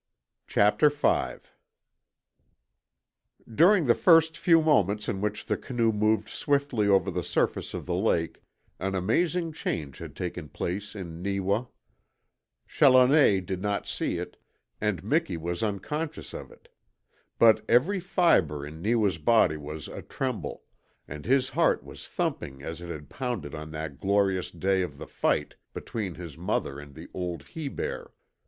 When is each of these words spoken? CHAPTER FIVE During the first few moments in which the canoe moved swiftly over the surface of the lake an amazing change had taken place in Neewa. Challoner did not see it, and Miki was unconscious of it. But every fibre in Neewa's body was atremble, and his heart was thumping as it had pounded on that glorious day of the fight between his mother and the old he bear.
CHAPTER 0.47 0.89
FIVE 0.89 1.53
During 3.47 3.85
the 3.85 3.93
first 3.93 4.35
few 4.35 4.59
moments 4.59 5.07
in 5.07 5.21
which 5.21 5.45
the 5.45 5.57
canoe 5.57 5.91
moved 5.91 6.27
swiftly 6.27 6.87
over 6.87 7.11
the 7.11 7.21
surface 7.23 7.75
of 7.75 7.85
the 7.85 7.93
lake 7.93 8.41
an 8.79 8.95
amazing 8.95 9.53
change 9.53 9.99
had 9.99 10.15
taken 10.15 10.49
place 10.49 10.95
in 10.95 11.21
Neewa. 11.21 11.65
Challoner 12.67 13.41
did 13.41 13.61
not 13.61 13.85
see 13.85 14.17
it, 14.17 14.37
and 14.81 15.03
Miki 15.03 15.37
was 15.37 15.61
unconscious 15.61 16.33
of 16.33 16.51
it. 16.51 16.69
But 17.37 17.63
every 17.69 17.99
fibre 17.99 18.65
in 18.65 18.81
Neewa's 18.81 19.19
body 19.19 19.55
was 19.57 19.87
atremble, 19.87 20.63
and 21.07 21.25
his 21.27 21.49
heart 21.49 21.83
was 21.83 22.07
thumping 22.07 22.63
as 22.63 22.81
it 22.81 22.89
had 22.89 23.07
pounded 23.07 23.53
on 23.53 23.69
that 23.73 23.99
glorious 23.99 24.49
day 24.49 24.81
of 24.81 24.97
the 24.97 25.05
fight 25.05 25.53
between 25.75 26.15
his 26.15 26.39
mother 26.39 26.79
and 26.79 26.95
the 26.95 27.07
old 27.13 27.49
he 27.49 27.67
bear. 27.67 28.09